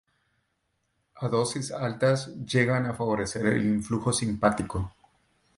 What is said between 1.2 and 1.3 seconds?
A